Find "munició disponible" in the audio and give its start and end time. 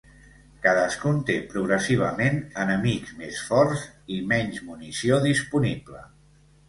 4.71-6.03